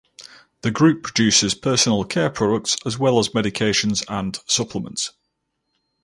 [0.63, 5.11] The group produces personal care products as well as medications and supplements.